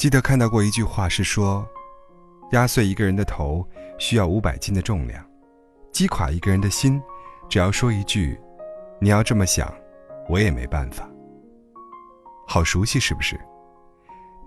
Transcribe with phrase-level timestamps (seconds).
[0.00, 1.62] 记得看到过一句话，是说，
[2.52, 3.62] 压碎一个人的头
[3.98, 5.22] 需要五百斤的重量，
[5.92, 6.98] 击垮一个人的心，
[7.50, 8.40] 只要说一句
[8.98, 9.70] “你要这么想，
[10.26, 11.06] 我也没办法”。
[12.48, 13.38] 好熟悉，是不是？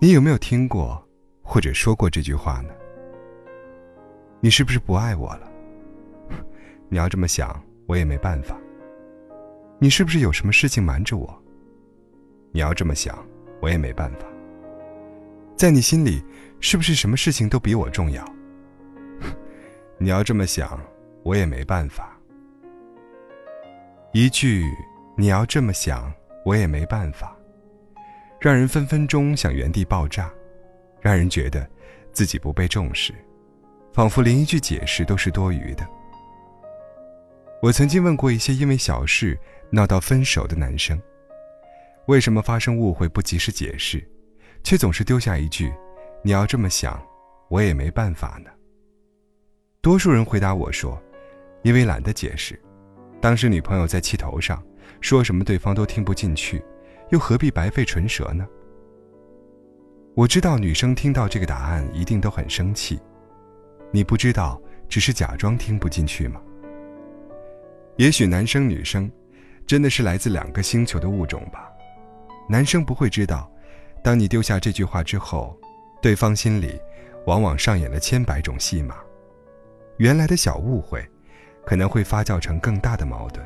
[0.00, 1.00] 你有没有听过
[1.40, 2.74] 或者说过这句话呢？
[4.40, 5.48] 你是不是不爱我了？
[6.90, 8.58] 你要这么想，我也没办法。
[9.78, 11.32] 你是不是有什么事情瞒着我？
[12.50, 13.16] 你要这么想，
[13.62, 14.26] 我也没办法。
[15.56, 16.22] 在你心里，
[16.60, 18.24] 是不是什么事情都比我重要？
[19.98, 20.80] 你要这么想，
[21.22, 22.18] 我也没办法。
[24.12, 24.64] 一句
[25.16, 26.12] “你要这么想，
[26.44, 27.36] 我也没办法”，
[28.40, 30.30] 让人分分钟想原地爆炸，
[31.00, 31.68] 让人觉得
[32.12, 33.14] 自己不被重视，
[33.92, 35.86] 仿佛连一句解释都是多余的。
[37.62, 39.38] 我曾经问过一些因为小事
[39.70, 41.00] 闹到分手的男生，
[42.06, 44.06] 为什么发生误会不及时解释？
[44.64, 45.72] 却总是丢下一句
[46.24, 47.00] ：“你要这么想，
[47.48, 48.50] 我也没办法呢。”
[49.82, 51.00] 多数人回答我说
[51.62, 52.58] ：“因为懒得解释，
[53.20, 54.60] 当时女朋友在气头上，
[55.02, 56.64] 说什么对方都听不进去，
[57.10, 58.48] 又何必白费唇舌呢？”
[60.16, 62.98] 我知道女生听到这个答案一定都很生气，
[63.92, 66.40] 你不知道只是假装听不进去吗？
[67.96, 69.10] 也许男生女生
[69.66, 71.70] 真的是来自两个星球的物种吧，
[72.48, 73.50] 男生不会知道。
[74.04, 75.58] 当你丢下这句话之后，
[76.02, 76.78] 对方心里
[77.24, 78.96] 往往上演了千百种戏码。
[79.96, 81.02] 原来的小误会，
[81.64, 83.42] 可能会发酵成更大的矛盾。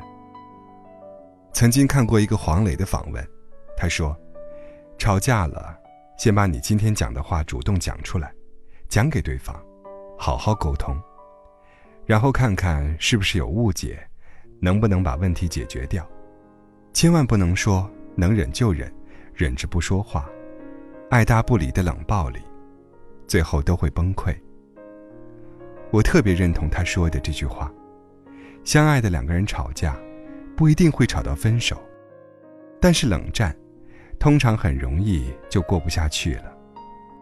[1.53, 3.25] 曾经看过一个黄磊的访问，
[3.77, 4.13] 他说
[4.99, 5.73] ：“吵架了，
[6.17, 8.29] 先把你今天讲的话主动讲出来，
[8.89, 9.55] 讲给对方，
[10.17, 10.93] 好好沟通，
[12.05, 13.97] 然后看看是不是有误解，
[14.59, 16.05] 能不能把问题解决掉。
[16.91, 18.93] 千万不能说能忍就忍，
[19.33, 20.29] 忍着不说话。”
[21.09, 22.39] 爱答不理的冷暴力，
[23.27, 24.31] 最后都会崩溃。
[25.89, 27.73] 我特别认同他说的这句话：
[28.63, 29.97] 相爱的两个人吵架，
[30.55, 31.81] 不一定会吵到分手，
[32.79, 33.55] 但是冷战，
[34.19, 36.55] 通常很容易就过不下去了。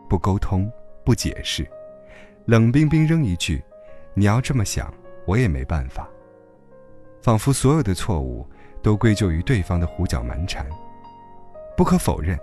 [0.09, 0.69] 不沟通，
[1.05, 1.65] 不解释，
[2.43, 3.63] 冷冰冰扔一句
[4.13, 4.93] ：“你要这么想，
[5.25, 6.09] 我也没办法。”
[7.23, 8.45] 仿佛所有的错误
[8.81, 10.67] 都归咎于对方的胡搅蛮缠。
[11.77, 12.37] 不可否认。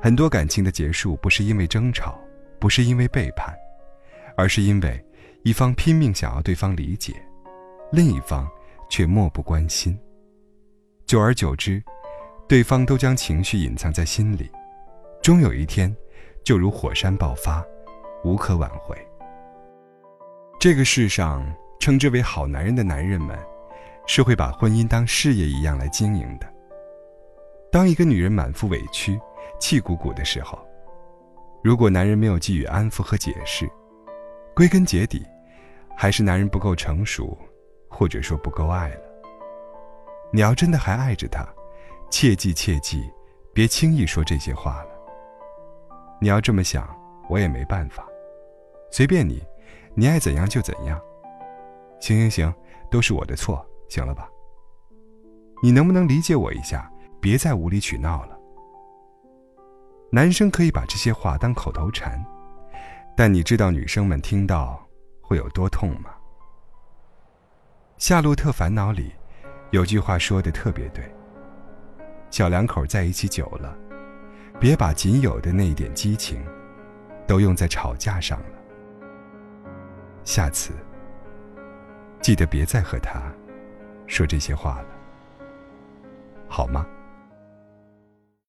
[0.00, 2.18] 很多感情的结束不是因为争吵，
[2.60, 3.52] 不是因为背叛，
[4.36, 5.04] 而是因为
[5.42, 7.14] 一方拼命想要对方理解，
[7.90, 8.48] 另一方
[8.88, 9.98] 却漠不关心。
[11.04, 11.82] 久而久之，
[12.48, 14.48] 对方都将情绪隐藏在心里，
[15.20, 15.94] 终有一天，
[16.44, 17.64] 就如火山爆发，
[18.22, 18.96] 无可挽回。
[20.60, 21.44] 这个世上
[21.80, 23.36] 称之为好男人的男人们，
[24.06, 26.46] 是会把婚姻当事业一样来经营的。
[27.72, 29.18] 当一个女人满腹委屈，
[29.58, 30.58] 气鼓鼓的时候，
[31.62, 33.68] 如果男人没有给予安抚和解释，
[34.54, 35.24] 归根结底，
[35.96, 37.36] 还是男人不够成熟，
[37.88, 39.00] 或者说不够爱了。
[40.32, 41.46] 你要真的还爱着他，
[42.10, 43.10] 切记切记，
[43.52, 44.90] 别轻易说这些话了。
[46.20, 46.88] 你要这么想，
[47.28, 48.06] 我也没办法，
[48.90, 49.42] 随便你，
[49.94, 51.00] 你爱怎样就怎样。
[52.00, 52.54] 行行行，
[52.90, 54.28] 都是我的错，行了吧？
[55.60, 56.88] 你能不能理解我一下？
[57.20, 58.37] 别再无理取闹了。
[60.10, 62.24] 男生可以把这些话当口头禅，
[63.14, 64.82] 但你知道女生们听到
[65.20, 66.10] 会有多痛吗？
[67.98, 69.12] 《夏洛特烦恼》里
[69.70, 71.04] 有句话说的特别对：
[72.30, 73.76] 小两口在一起久了，
[74.58, 76.42] 别把仅有的那一点激情
[77.26, 78.46] 都用在吵架上了。
[80.24, 80.72] 下次
[82.22, 83.20] 记得别再和他
[84.06, 84.88] 说这些话了，
[86.48, 86.86] 好吗？